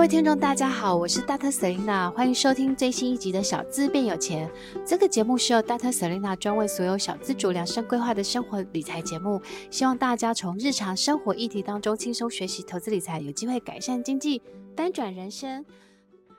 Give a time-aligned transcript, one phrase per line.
[0.00, 1.52] 各位听众，大家好，我是 Dr.
[1.52, 4.48] Selena，欢迎收听最新一集的《小资变有钱》。
[4.82, 5.92] 这个节目是由 Dr.
[5.92, 9.38] Selena 专为所有小资主量身规划的生活理财节目，
[9.70, 14.40] 希望大家从日常生活议题当中轻松学习投资理财，有机会改善经济，
[14.74, 15.62] 翻转人生。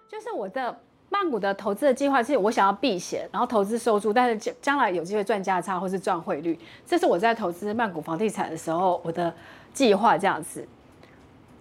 [0.09, 0.75] 就是我的
[1.09, 9.31] 曼谷的投资的计划，是我想要避险，然后投资收租，但是将将来有机会赚价差或是赚汇率，这是我在投资曼谷房地产的时候我的
[9.71, 10.67] 计划这样子。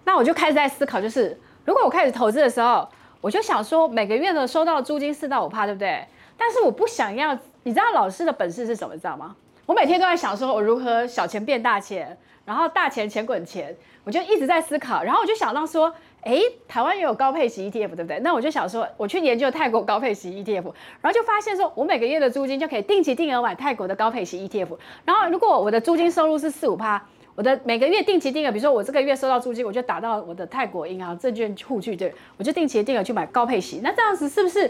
[0.03, 1.39] 那我就开始在思考，就是。
[1.63, 2.87] 如果我开始投资的时候，
[3.21, 6.03] 我就想说每个月的收到租金四到五趴，对不对？
[6.37, 8.95] 但是我不想要，你知道老师的本事是什么？
[8.97, 9.35] 知道吗？
[9.67, 15.03] 我每天都在想说，我如何小钱变大钱，然后大钱钱滚钱，我就一直在思考。
[15.03, 15.93] 然后我就想到说，
[16.23, 18.19] 哎，台湾也有高配型 ETF，对不对？
[18.21, 24.69] 那我就想说，我去研究泰国高配型 ETF，然后就发现说我每个月的租金就可以定期定额买泰国的高配型 ETF。
[25.05, 27.05] 然后如果我的租金收入是四五趴。
[27.35, 33.79] 我的每个月定期定额，比如说我这个月收到租金，我就打到我的泰国银行证券户去，对，我就定期定额去买高配息。
[33.83, 34.69] 那这样子是不是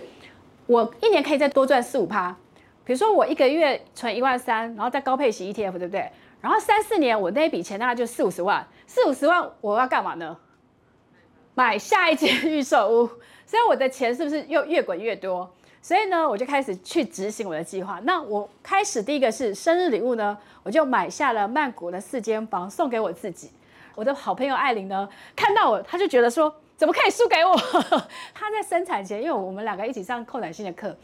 [0.68, 2.36] 我一年可以再多赚四五趴？
[2.84, 6.10] 比如说我一个月存一万三，然后再高配息 ETF，对不对？
[6.40, 10.38] 然后三四年我那一笔钱大概就四五十万，四五十万我要干嘛呢？
[11.54, 13.08] 买下一间预售屋，
[13.46, 15.54] 所以我的钱是不是又越滚越多？
[15.82, 18.00] 所以呢，我就开始去执行我的计划。
[18.04, 23.50] 那我开始第一个是生日礼物呢，我就买下了曼谷的四间房送给我自己。
[23.96, 27.58] 我的好朋友艾琳呢，看到我，她就觉得说，怎么可以输给我？
[28.34, 30.96] 她在生产前，因为我们两个一起上寇乃馨的课，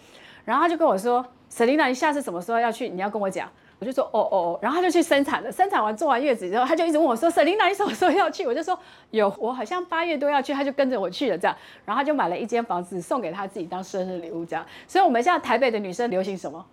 [0.45, 2.87] 然后她就跟我说，Selina，你下次什么时候要去？
[2.87, 3.49] 你要跟我讲。
[3.79, 5.51] 我就说哦哦哦，然后他就去生产了。
[5.51, 8.77] 生产完坐完月子之后，他就一直问我说沈琳娜你什么时候要去？”我就说
[9.11, 11.55] ：“有，我好像八月多要去。”他就跟着我去了，这样。
[11.85, 14.65] 然后他就买了一间房子送给他自己当生日礼物，这样。
[14.87, 16.65] 所以我们现在台北的女生流行什么？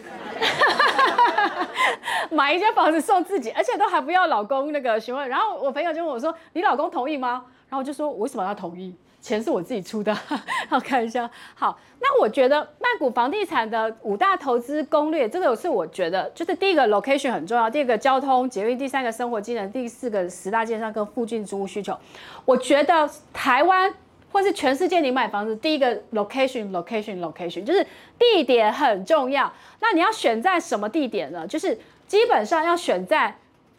[2.30, 5.28] 买一间房子送自己，而且都还不要老公那个询问。
[5.28, 10.14] 然后我朋友就问我说：“你老公同意吗？”然后我就说：“我为什么要同意？”钱是我自己出的，
[10.68, 11.30] 好看一下。
[11.54, 21.96] 好，那我觉得曼谷房地产的五大投资攻略，这个是我觉得就是第一个 location 很重要，第二个交通捷运，第三个生活机能，第四个十大建商跟附近租屋需求。
[22.44, 23.92] 我觉得台湾
[24.32, 27.86] 或是全世界，你买房子第一个 location location location 就是
[28.18, 29.52] 地点很重要。
[29.80, 31.46] 那你要选在什么地点呢？
[31.46, 31.78] 就是
[32.08, 33.36] 基本上要选在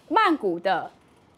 [0.07, 0.91] 曼谷的。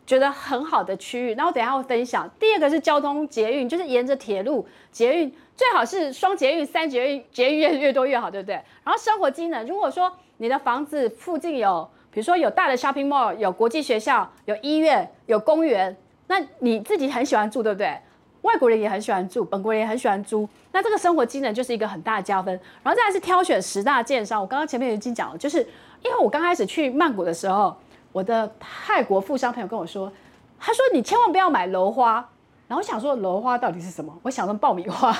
[0.05, 2.29] 觉得很好的区域，然后等下会分享。
[2.39, 8.55] 第二个是交通捷运，就是沿着铁路捷运，最好是双捷运、三捷运，捷运越越多越好，对不对？
[8.83, 15.95] 然后生活机能，如果说你的房子附近有，比如说有大的 shopping mall，有国际学校，有医院，有公园，
[16.27, 17.97] 那你自己很喜欢住，对不对？
[18.41, 22.53] 外国人也很喜欢住，本国人也很喜欢租，那这个生活机能就是一个很大的加分。
[22.83, 25.59] 然后再来是挑选十大建商，我刚刚前面已经讲了，就是
[26.01, 27.73] 因为我刚开始去曼谷的时候。
[28.13, 30.09] 我的泰国富商朋友跟我说，
[30.59, 32.13] 他说你千万不要买楼花，
[32.67, 34.17] 然后我想说楼花到底是什么？
[34.21, 35.11] 我想成爆米花，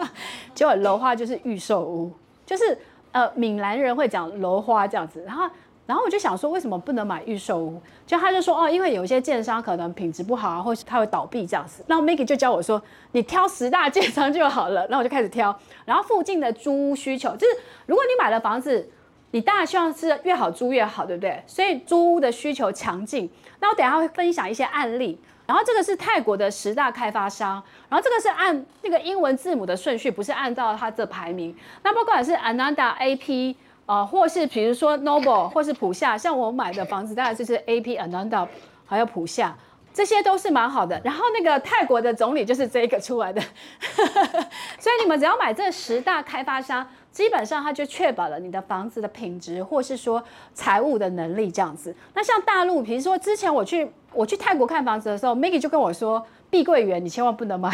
[0.54, 2.12] 结果楼花就是预售屋，
[2.44, 2.78] 就是
[3.10, 5.24] 呃闽南人会讲楼花这样子。
[5.26, 5.48] 然后
[5.86, 7.80] 然后我就想说，为什么不能买预售屋？
[8.06, 11.82] 就他就说哦，因为有一些建商可能品质不好啊，或是他会倒闭这样子。
[11.88, 12.80] 然后 Maggie 就教我说，
[13.12, 14.82] 你挑十大建商就好了。
[14.88, 18.90] 然后我就开始挑，然后附近的租屋需求，就是如果你买了房子。
[19.32, 21.42] 你当然希望是越好租越好，对不对？
[21.46, 23.28] 所以租屋的需求强劲。
[23.58, 25.20] 那我等下会分享一些案例。
[25.44, 31.54] 然后这个是泰国的十大开发商，然后这个是按那个英文字母的顺序，不是按照它的排名。
[31.82, 33.54] 那不管是 Ananda AP
[33.84, 38.46] 啊、呃，或是比如说 Noble，或是普夏，像我买的房子，大概就是 AP Ananda，
[38.86, 39.54] 还有普夏，
[39.92, 40.98] 这些都是蛮好的。
[41.04, 43.42] 然后那个泰国的总理就是这个出来的，
[44.78, 46.88] 所以你们只要买这十大开发商。
[47.12, 50.24] 基本上，它就确保了你的房子的品质，或是说
[50.54, 51.94] 财务的能力这样子。
[52.14, 57.70] 那像大陆，比如说之前我去我去泰国看房子的时候，Maggie 就跟我说，碧桂园你千万不能买，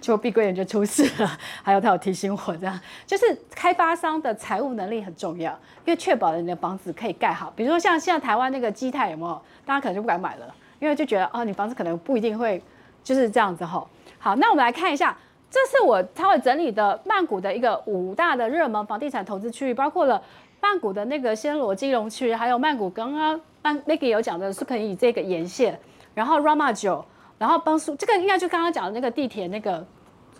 [0.00, 1.36] 结果碧桂园就出事了。
[1.62, 5.50] 还有他有提醒我，这样就是开发商的财务能力很重要，
[5.84, 7.52] 因为确保了你的房子可以盖好。
[7.56, 9.42] 比如说像现在台湾那个基泰有没有？
[9.66, 12.62] 大家可能就不敢买了，因为就觉得哦，你房子可能不一定会
[13.02, 13.88] 就是这样子吼。
[14.20, 15.18] 好，那我们来看一下。
[15.52, 20.22] 这是我稍微整理的曼谷的一个五大的热门房地产投资区域，包括了
[20.62, 25.78] 曼谷的那个暹罗金融区，还有曼谷刚刚曼 Maggie 有讲的是可以这个沿线，
[26.14, 27.04] 然后 Rama 九
[27.38, 29.86] 然后邦苏这个应该就刚刚讲的那个地铁那个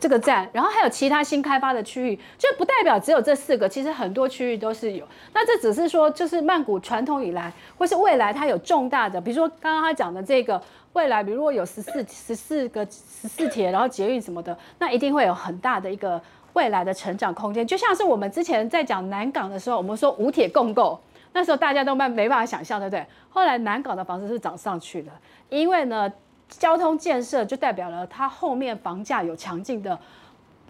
[0.02, 5.06] 这个站，然后还有其他新开发的区域，就不代表只有这四个，其实很多区域都是有。
[5.32, 10.60] 那这只是说就是曼谷传统以来或是未来它有重大的，比如说刚刚他讲的这个。
[10.94, 16.20] 未来，比如如果有十四 十四个十四铁，然后捷运什么的，那一定会有很大的一个
[16.52, 17.66] 未来的成长空间。
[17.66, 21.00] 就像是我们之前在讲南港的时候，我们说五铁共构，
[21.32, 23.06] 那时候大家都没没办法想象，对不对？
[23.30, 25.10] 后来南港的房子是涨上去的，
[25.48, 26.12] 因为呢，
[26.58, 29.98] 交通建设就代表了它后面房价有强劲的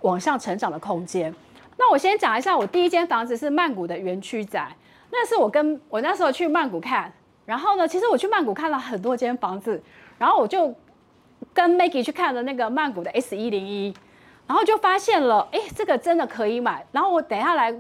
[0.01, 1.35] 往上成长的空间。
[1.79, 4.75] 那我先讲一下，我第一间房子是曼谷的园区宅，
[5.11, 7.13] 那是我跟我那时候去曼谷看，
[7.45, 9.83] 然后呢，其实我去曼谷看了很多间房子，
[10.19, 10.73] 然后我就
[11.53, 13.93] 跟 Maggie 去看了那个曼谷的 S 一零一，
[14.47, 16.87] 然后就发现了，哎，这个真的可以买。
[16.93, 17.75] 然后我等一下来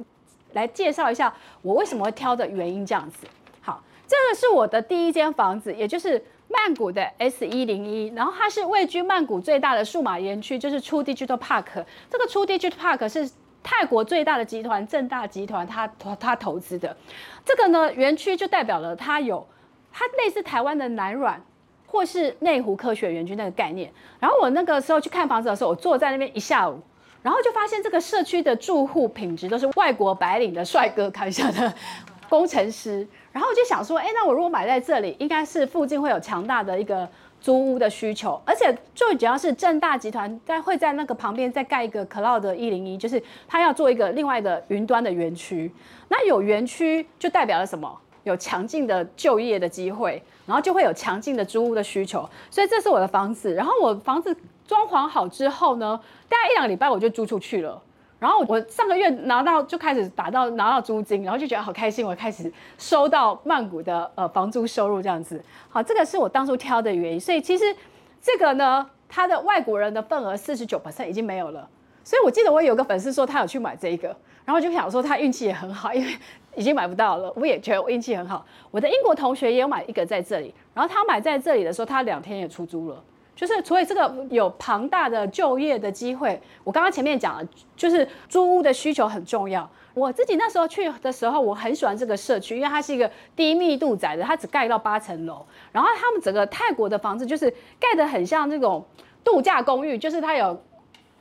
[0.52, 3.26] 来介绍一下我为什么会挑的原因，这样子。
[3.60, 6.22] 好，这个是我的第一间房子，也就是
[6.52, 11.84] 曼谷的 S 一零一，然后它是位居曼谷最大的数码园区，就是 True Digital Park。
[12.10, 13.30] 这个 True Digital Park 是
[13.62, 15.86] 泰国最大的集团正大集团，他
[16.20, 16.96] 他投资的
[17.44, 19.46] 这个呢园区就代表了它有
[19.92, 21.40] 它类似台湾的南软
[21.86, 23.92] 或是内湖科学园区那个概念。
[24.18, 26.80] 然后我那个时候去看房子的时候，我坐在那边一下午，
[27.22, 31.72] 然后就发现这个社区的住户品质都是外国白领的帅哥，看一下的
[32.28, 33.06] 工程师。
[33.32, 37.08] 然后我就想说，哎，那我如果买在这里，应该是附近会有强大的一个。
[37.42, 45.68] 租屋的需求，而且最主要是正大集团在会在那个旁边再盖一个 Cloud 一零一，就是他要做一个另外的云端的园区。
[46.06, 47.98] 那有园区就代表了什么？
[48.22, 52.24] 有强劲的就业的机会，然后就会有强劲的租屋的需求。
[52.48, 53.52] 所以这是我的房子。
[53.52, 54.32] 然后我房子
[54.64, 57.82] 装潢好之后呢，大概一两个礼拜我就租出去了。
[58.22, 65.44] 然后我上个月拿到就开始打到拿到租金，然后就觉得好开心，我开始收到曼谷的呃房租收入这样子。
[65.68, 67.18] 好，这个是我当初挑的原因。
[67.18, 67.64] 所以其实
[68.20, 71.68] 这个呢，它的外国人的份额四十九%已经没有了。
[72.04, 76.16] 所以我记得我有个粉丝说他有去买这个，然后就想说他运气也很好，因为
[76.54, 77.32] 已经买不到了。
[77.34, 78.46] 我也觉得我运气很好。
[78.70, 83.02] 我的英国同学也有买一个在这里，然后他买在这里的时候，他两天也出租了。
[83.34, 86.40] 就是，所以这个有庞大的就业的机会。
[86.62, 89.68] 我刚刚前面讲了，就是租屋的需求很重要。
[89.94, 95.44] 我自己那时候去的时候，我很喜欢这个社区，因为它是一个低密度宅的，它只盖到八层楼。
[95.72, 97.50] 然后他们整个泰国的房子就是
[97.80, 98.84] 盖得很像那种
[99.24, 100.58] 度假公寓，就是它有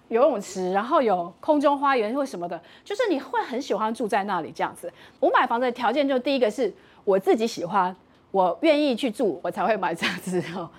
[0.10, 4.92] 游泳池，然后有空中花园或什么的，就是你会很喜欢住在那里这样子。
[5.20, 6.72] 我买房子的条件就第一个是
[7.04, 7.94] 我自己喜欢，
[8.32, 10.70] 我愿意去住，我才会买这样子哦。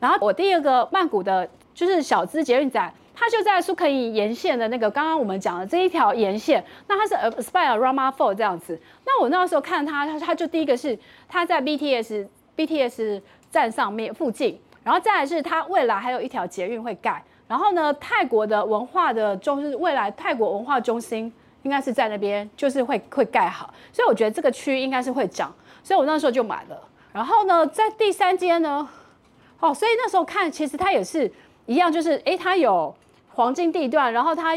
[0.00, 8.80] 然后我第二个曼谷的，就是小资捷运站，它就在苏克伊沿线的那个刚刚我们讲的这一条沿线，那它是 Aspire Rama Four 这样子。
[9.04, 10.96] 那我那时候看它，它它就第一个是
[11.28, 25.52] 它在 BTS BTS 站上面附近，然后再来是它未来还有一条捷运会盖，然后呢，泰国的文化的中就是未来泰国文化中心应该是在那边，就是会会盖好，所以我觉得这个区应该是会涨，
[25.82, 26.80] 所以我那时候就买了。
[27.12, 28.88] 然后呢，在第三间呢。
[29.60, 31.30] 哦，所以那时候看，其实它也是
[31.66, 32.94] 一样，就是诶，它有
[33.34, 34.54] 黄金地段，然后它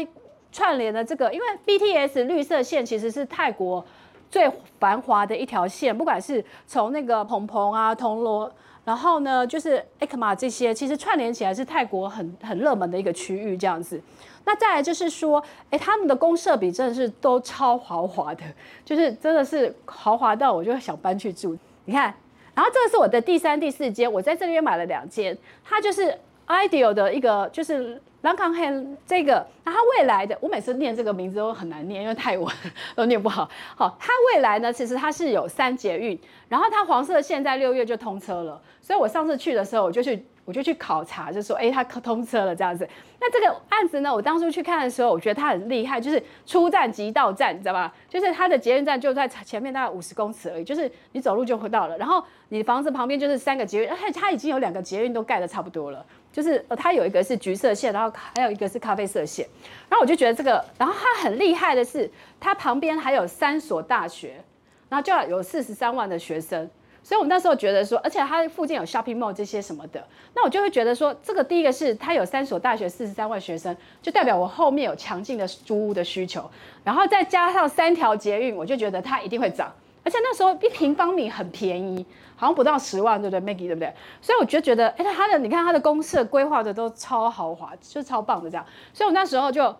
[0.52, 3.84] 串联的这个，因为 BTS 绿色线其实是泰国
[4.30, 8.48] 最繁华的一条线，不管是从那个蓬蓬啊、铜锣，
[8.84, 14.00] 然后呢就是 Ekma 这些，其实串联起来是泰国很很热门的一个区域这样子。
[14.44, 18.44] 那再来就是说，诶，他们的公设比真的是都超豪华的，
[18.84, 21.58] 就是真的是豪华到我就想搬去住。
[21.86, 22.14] 你看。
[22.54, 32.54] 然后这个是我的第三、第四间，我在这边买了两间，它就是 Ideal 的一个，就是 Langkang Hand 这个，那它未来的，我每次念这个名字都很难念，因为泰文
[32.94, 33.48] 都念不好。
[33.76, 36.18] 好，它未来呢，其实它是有三捷运，
[36.48, 40.24] 然后它黄色线在六月就通车了，所以我上次去的时候我就去。
[40.44, 42.88] 我就去考察，就说，哎，它通车了这样子。
[43.20, 47.92] 那这个案子呢，我当初去看的时候，我觉得它很厉害，就是出站即到站，你知道吗？
[48.08, 51.96] 就是它的捷运站就在前面大概五十公尺而已，就是你走路就会到了。
[51.96, 59.46] 然后你房子旁边就是三个捷运，而且它已经有两个捷运都盖得差不多了，就是它有一个是橘色线，然后还有一个是咖啡色线。
[59.88, 64.42] 然后我就觉得这个，然后它很厉害的是，它旁边还有三所大学，
[64.88, 66.68] 然后就要有四十三万的学生。
[67.04, 76.48] 所以，我那时候觉得说，而且它附近有 shopping mall 这些什么的，那我就会觉得说，这个第一个是它有三所大学，四十三万学生，就代表我后面有强劲的租屋的需求，
[76.84, 79.72] 然后再加上三条捷运，我就觉得它一定会涨。
[80.04, 82.04] 而且那时候一平方米很便宜，
[82.34, 83.92] 好像不到十万，对不对，Maggie，对不对？
[84.20, 88.66] 所以我就觉得，哎，它的你看它的公设规划的都超豪华，就超棒的这样。
[88.92, 89.74] 所以我那时候就，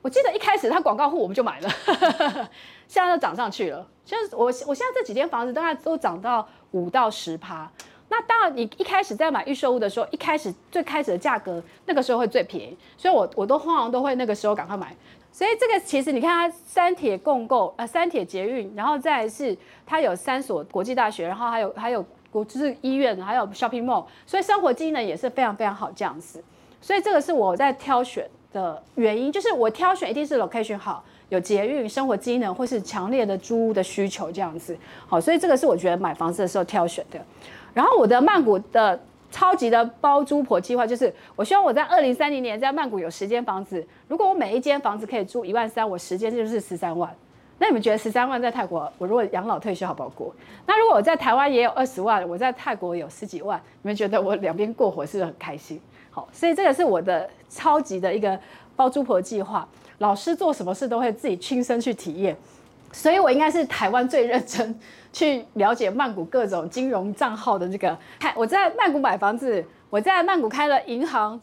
[0.00, 1.68] 我记得一开始它广告户我们就买了，
[2.88, 3.86] 现在都涨上去了。
[4.04, 6.46] 就是我我现在这几间房子大概都涨到。
[6.74, 7.70] 五到十趴，
[8.08, 14.92] 那当然，你一开始在买预售屋的时候，一开始最开始的价格那个时候会最便宜，所以我我都通常都会那个时候赶快买。
[15.30, 26.42] 所以这个其实你看它三铁共购，呃，三铁捷运，然后再是它有三所国际大学，然后还有还有国就是医院，还有 shopping mall，所以生活机能也是非常非常好这样子。
[26.80, 31.04] 所以这个是我在挑选的原因，就是我挑选一定是 location 好。
[31.30, 34.76] 有捷运、生活机能或是强烈的租屋的需求这样子，
[35.06, 37.18] 好，所以这个是我觉得买房子的时候挑选的。
[37.72, 38.98] 然后我的曼谷的
[39.30, 47.12] 超级的包租婆计划，就是我希望我在二零三零年在曼谷有十间房子，如果我每一间房子可以租一万三，我十间就是十三万。
[47.58, 50.34] 那你们觉得十三万在泰国，我如果养老退休好不好过？
[50.66, 55.80] 那如果我在台湾也有二十万，我在泰国有十几万，你们觉得我两边过活是不是很开心？
[56.10, 58.38] 好，所以这个是我的超级的一个
[58.76, 59.66] 包租婆计划。
[59.98, 62.36] 老师做什么事都会自己亲身去体验，
[62.92, 64.78] 所以我应该是台湾最认真
[65.12, 67.96] 去了解曼谷各种金融账号的这个。
[68.34, 71.40] 我在曼谷买房子，我在曼谷开了银行，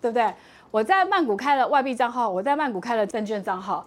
[0.00, 0.32] 对不对？
[0.70, 3.86] 我在曼谷开了外币账号，我在曼谷开了证券账号。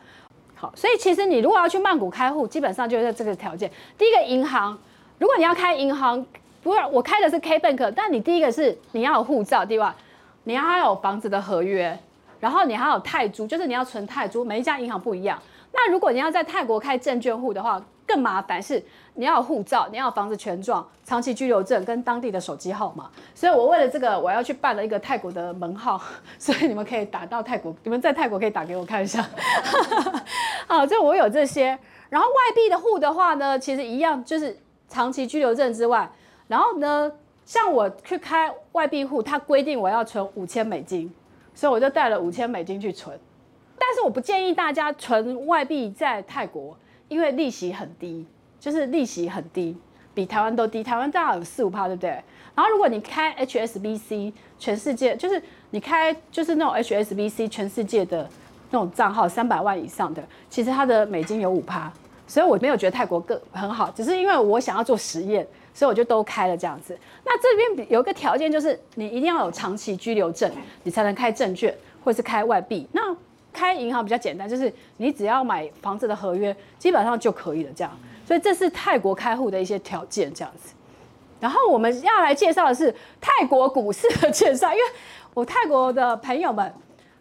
[0.56, 3.70] 好，所以其实你如果要去曼谷开户，基本上就是这个条件。
[3.98, 4.78] 第一个银行，
[5.20, 6.26] 如果你要开银行，
[6.64, 9.96] 不是我开的是 K Bank，但你第一个是你要有护照，对吧？
[10.44, 11.98] 你要有房子的合约，
[12.42, 15.42] 然后你还有泰铢，就是你要存泰铢，每一家银行不一样。
[15.72, 18.84] 那如果你要在泰国开证券户的话，更麻烦是
[19.14, 23.10] 你要有护照，你要有房子权状、长期居留证跟当地的手机号码。
[23.34, 26.02] 所以我为了这个，我要去办了一个泰国的门号，
[26.38, 29.26] 所以你们可以打到泰国，你们在泰国可以打给我看一下。
[30.68, 31.78] 好，就我有这些。
[32.10, 36.10] 然后外币的户的话呢，其实一样，就是长期居留证之外，
[36.50, 37.10] 然后呢，
[37.46, 41.10] 像我去开外币户，它规定我要存五千美金，
[41.62, 43.16] 所以我就带了五千美金去存。
[43.78, 46.76] 但是我不建议大家存外币在泰国。
[47.08, 48.26] 因为利息很低，
[48.58, 49.78] 就是利息很低，
[50.14, 50.82] 比台湾都低。
[50.82, 52.10] 台湾大概有四五趴，对不对？
[52.56, 55.40] 然后如果你开 HSBC，全世界就是
[55.72, 58.28] 你开就是那种 HSBC 全世界的
[58.72, 61.92] 那种账号，三百万以上的，其实它的美金有五趴。
[62.26, 66.98] 所以我没有觉得泰国更很好，只是因为我想要做实验，所以我就都开了这样子。
[67.24, 70.52] 那这边有一个条件，就是你一定要有长期居留证，
[70.84, 72.88] 你才能开证券或是开外币。
[72.92, 73.16] 那
[73.54, 77.72] 开银行比较简单，就是你只要买房子的合约，基本上就可以了。
[77.76, 77.92] 这样，
[78.26, 80.74] 所以这是泰国开户的一些条件，这样子。
[81.40, 84.84] 然后我们要来介绍的是泰国股市的介绍，因为
[85.34, 86.72] 我泰国的朋友们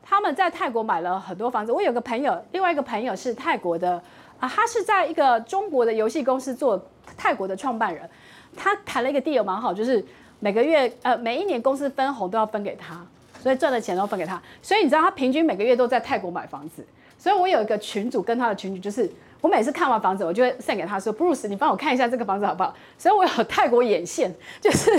[0.03, 1.73] 他们在泰国买了很多房子。
[1.73, 4.01] 我有个朋友，另外一个朋友是泰国的
[4.39, 6.81] 啊，他是在一个中国的游戏公司做
[7.17, 8.09] 泰国的创办人，
[8.57, 10.05] 他谈了一个 deal 蛮好，就是
[10.39, 13.05] 每个月呃每一年公司分红都要分给他。
[13.43, 16.85] 所以赚的钱都分给他，所以你知道他平均每个月都在泰国买房子。
[17.17, 22.75] 所以我有一个群主跟他的群主，就是我每次看完房子，我就会送给他说，Bruce，你帮我看一下这个房子好不好？
[22.99, 24.31] 所以我有泰国眼线，
[24.61, 24.91] 就是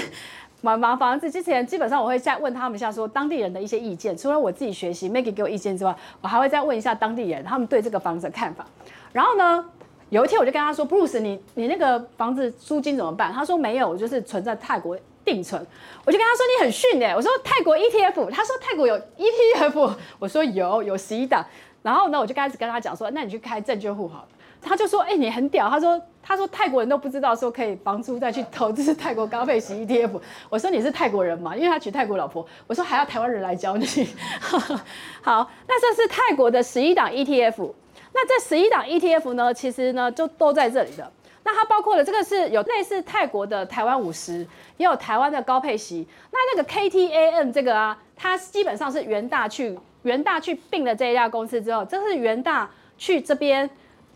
[0.62, 4.17] 买买房子之前，基本上我会再问他们一下说当地人的一些意见。
[4.17, 8.65] 除了我自己学习，Maggie 给我意见之外，我还会再问一下当地人他们对这个房子的看法。
[9.13, 9.63] 然后呢，
[10.12, 13.34] 有一天我就跟他说，Bruce，你你那个房子租金怎么办？
[13.34, 14.96] 他说没有，我就是存在泰国。
[15.24, 15.63] 定存，
[16.03, 21.46] 我就跟他说你很逊哎，我说泰国 ETF，他说泰国有 ETF， 我说有有十一档，
[21.84, 24.27] 然后呢我就开始跟他讲说，那你去开证券户好了，
[24.60, 33.86] 他就说哎、你很屌，他说他说泰国人都不知道说可以房租再去投资泰国高配型 ETF，我说你是泰国人嘛，因为他娶泰国老婆，我说还要台湾人来教你，
[35.22, 37.72] 好，那这是泰国的十一档 ETF，
[38.13, 41.12] 那这十一档 ETF 呢，其实呢就都在这里的。
[41.44, 44.46] 那它包括了这个是有类似泰国的台湾五十，
[44.77, 46.06] 也有台湾的高配息。
[46.32, 53.68] 那那个 KTA N 这个啊，它基本上是元大去元大去并了这一家公司之后，这是元大去这边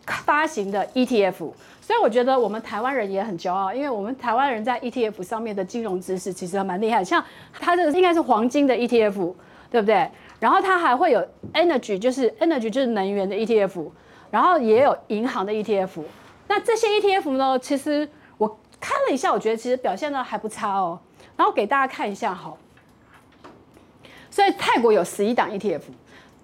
[0.05, 1.51] 发行的 ETF。
[1.81, 7.03] 所以我觉得我们台湾人也很骄傲，因为我们台湾人在 ETF 上面的金融知识其实还蛮厉害。
[7.03, 7.23] 像
[7.59, 9.33] 它这个应该是黄金的 ETF，
[9.71, 10.09] 对不对？
[10.45, 13.89] 然后它还会有 Energy，就是 Energy 就是能源的 ETF，
[14.29, 16.03] 然后也有银行的 ETF。
[16.47, 17.57] 那这些 ETF 呢？
[17.57, 18.47] 其实我
[18.79, 20.99] 看了一下，我觉得其实表现的还不差哦。
[21.35, 22.53] 然后给大家看一下哈。
[24.29, 25.81] 所以泰国有十一档 ETF，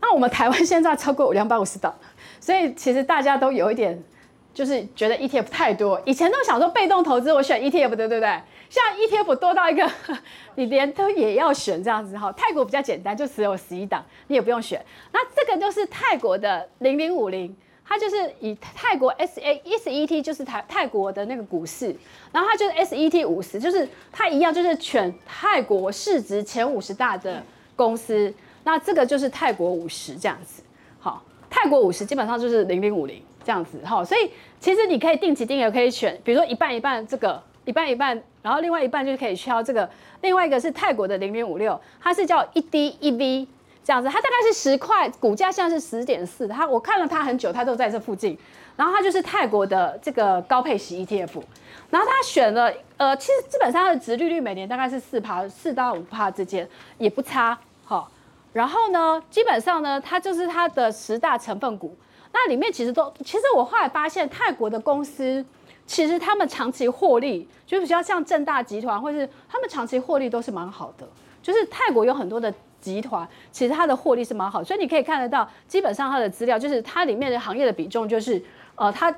[0.01, 1.93] 那我们台湾现在超过两百五十档，
[2.39, 4.03] 所以其实大家都有一点
[4.51, 6.01] 就是觉得 ETF 太多。
[6.05, 8.41] 以前都想说被动投资，我选 ETF 的，对不对？
[8.71, 9.87] 像 ETF 多到一个
[10.55, 12.31] 你连都也要选这样子哈。
[12.31, 14.83] 泰国比较简单，就只有十一档，你也不用选。
[15.11, 17.55] 那这个就是泰国的零零五零。
[17.83, 21.93] 它就是以泰国 S A S E T 就是泰泰国的那个股市，
[22.31, 27.43] 然后它就是 S E T 五十，就是它一样，就是选泰国市值前五十大的
[27.75, 28.33] 公司。
[28.63, 30.63] 那这个就是泰国五十这样子，
[31.01, 39.89] 好，泰国五十基本上就是零零五零这样子，哈，所以其实你可以定期定额可以选，比如说一半一半这个一半一半，然后另外一半就可以挑这个，
[40.21, 43.47] 另外一个是泰国的零零五六，它是叫一 D 一 V。
[43.83, 46.47] 这样子，它大概是十块，股价现在是十点四。
[46.47, 48.37] 它我看了它很久，它都在这附近。
[48.75, 51.41] 然后它就是泰国的这个高配型 ETF。
[51.89, 57.57] 然后它选了，呃，其实基本上它的殖利率每年大概是四趴，四到五趴之间，也不差。
[57.83, 58.11] 好，
[58.53, 61.97] 然后呢，基本上呢，它就是它的十大成分股。
[62.31, 65.43] 那里面其实都，其实我后来发现泰国的公司
[65.85, 71.07] 其实他们长期获利，就是比较像正大集团，或是他们长期获利都是蛮好的。
[71.43, 78.41] 就是泰国有很多的集团，其实它的获利是蛮好，所以你可以看得到，基本上它的资料就是它里面的行业的比重就是，
[78.75, 79.13] 呃，它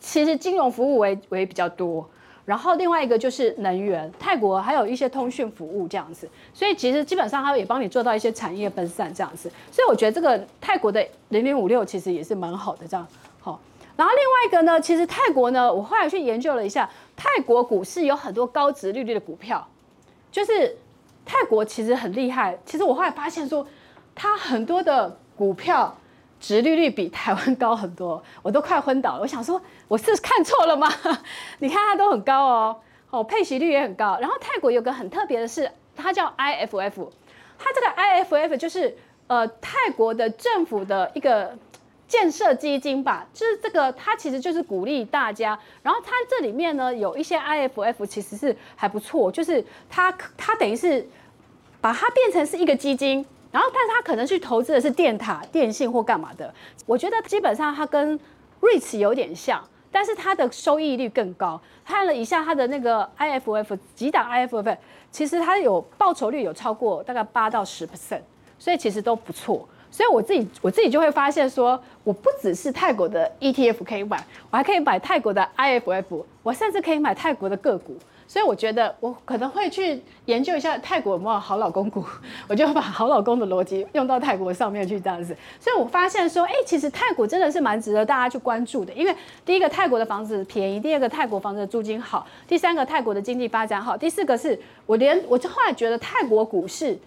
[0.00, 2.08] 其实金融服务为为比较多。
[2.44, 13.06] 然后另外一个就是能源，泰国还有一些通讯服务这样子，所以其实基本上它也帮你做到一些产业分散这样子，所以我觉得这个泰国的零零五六其实也是蛮好的这样，
[13.40, 13.58] 好。
[13.96, 19.68] 然后另外一个呢，其实泰国呢，我后来去研究了一下，泰国股市有很多高殖利率的股票，
[20.32, 20.76] 就是
[21.24, 23.66] 泰国其实很厉害，其实我后来发现说，
[24.14, 25.96] 它很多的股票。
[26.40, 29.22] 殖利率比台湾高很多，我都快昏倒了。
[29.22, 29.58] 我想说，
[29.88, 30.92] 我是看错了吗？
[31.60, 32.76] 你看它都很高哦，
[33.08, 34.18] 哦，配息率也很高。
[34.20, 37.08] 然后泰国有个很特别的是，它叫 IFF，
[37.58, 38.94] 它这个 IFF 就是
[39.26, 41.56] 呃泰国的政府的一个
[42.06, 45.58] 建设基金吧，就是这个它其实就是鼓励大家。
[45.82, 51.06] 然后它这里面呢有一些 IFF 其实是还不错，就是它它等于是
[51.80, 53.24] 把它变成是一个基金。
[53.50, 56.52] 然后，但是他可能去投资的是电塔、电信或干嘛的。
[56.86, 58.18] 我觉得基本上它跟
[58.60, 61.60] REITs 有点像，但是它的收益率更高。
[61.84, 64.76] 看了一下它的那个 IFF 几档 IFF，
[65.12, 68.22] 其实它有报酬率有超过大概八到十 percent，
[68.58, 69.68] 所以其实都不错。
[69.94, 74.20] 所以我自己我自己就会发现说，我不只是泰国的 ETF 可以买，
[74.50, 77.96] 我还可以买泰国的 IFF，我甚至可以买泰国的个股。
[78.26, 82.04] 所以我觉得我可能会去研究一下泰国有没有好老公股，
[82.48, 85.36] 我就把好老公的逻辑用到泰国上面去这样子。
[85.60, 96.98] 所以我发现说，哎，其实泰国真的是蛮值得大家去关注的，因为第一个泰国的房子便宜，第二个泰国房子的租金好，第三个泰国的经济发展好，第四个是我连我就后来觉得泰国股市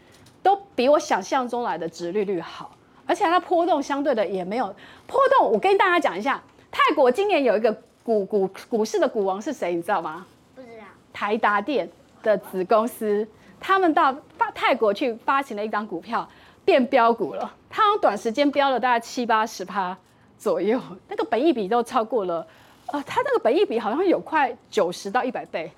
[0.43, 2.71] 都比我想象中来的殖利率好，
[3.07, 4.67] 而且它波动相对的也没有
[5.07, 5.49] 波动。
[5.49, 10.25] 我跟大家讲一下，泰国今年有一个股股股市的股王是谁，你知道吗？
[10.53, 11.89] 不知道台达电
[12.21, 13.27] 的子公司，
[13.59, 16.27] 他们到发泰国去发行了一张股票，
[16.63, 17.51] 变标股了。
[17.69, 19.97] 他短时间飙了大概七八十趴
[20.37, 22.45] 左右，那个本益比都超过了，
[22.87, 25.71] 呃，它那个本益比好像有快九十到一百倍。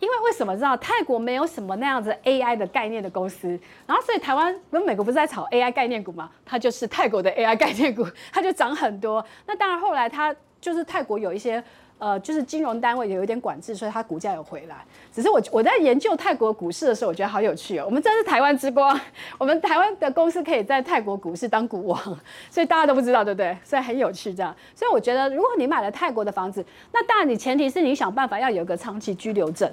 [0.00, 3.48] 因为为什么知道泰国没有什么那样子 AI 的概念的公司，
[3.86, 6.28] 然后所以台湾跟美国不是在炒 AI 概念股吗？
[6.44, 9.24] 它就是泰国的 AI 概念股， 它就涨很多。
[9.46, 11.62] 那当然后来它就是泰国有一些。
[12.02, 14.76] 呃，就是金融单位也有一点管制，所以它股价有回来。
[15.12, 17.82] 只是我我在研究泰国股市的时候，我觉得好有趣哦。
[17.84, 18.98] 我们真是台湾之光，
[19.36, 22.00] 我们台湾的公司可以在泰国股市当股王，
[22.50, 23.54] 所以大家都不知道，对不对？
[23.62, 24.56] 所以很有趣这样。
[24.74, 29.70] 所以我觉得，如果你买了泰国的房子，那当然你前提是你想办法要有一个长期居留证。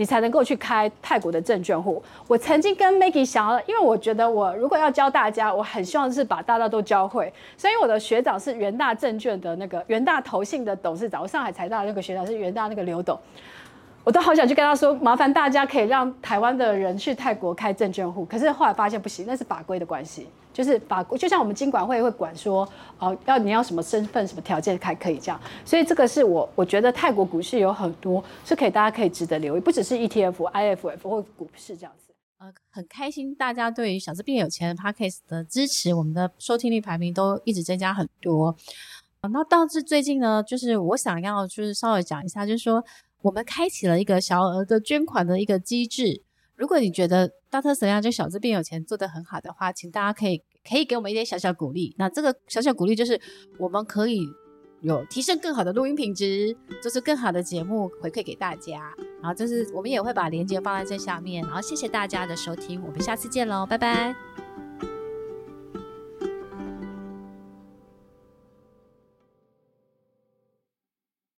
[0.00, 2.02] 你才能够去开泰国的证券户。
[2.26, 7.30] 我曾经跟 Maggie 想要，因为我觉得我如果要教大家，我很希望是把大家都教会。
[7.54, 13.20] 所以我的学长是元大证券的那个元大投信的董事长，我上海财大的那个学长是元大那个刘董。
[14.02, 18.24] 我都好想去跟他说，麻烦大家可以让台湾的人去泰国开证券户。
[18.24, 25.40] 可是后来发现不行，那是法规的关系，就是法规就像我们金管会会管说，哦，要你要什么身份、什么条件才可以这样。
[25.64, 32.14] 所以这个是我我觉得泰国股市有很多是可以大家可以值得留意，不只是 ETF、IFF 或股市这样子。
[32.38, 38.56] 呃，很开心大家对于小资变有钱的 Podcast 的支持，我们的收听率排名都一直增加很多。
[39.22, 42.84] 那倒是最近呢，就是我想要就是稍微讲一下，就是说。
[43.22, 46.22] 我们开启了一个小额的捐款的一个机制。
[46.56, 51.94] 如果你觉得大特神呀，就小资变有钱做得很好的话，请大家可以可以给我们一点小小鼓励。
[51.98, 53.20] 那这个小小鼓励就是
[53.58, 54.26] 我们可以
[54.82, 58.94] 有提升更好的录音品质，做出更好的节目回馈给大家。
[59.20, 61.44] 然后就是我们也会把链接放在这下面。
[61.44, 64.39] 然后谢谢大家的收听，我们下次见喽，拜拜。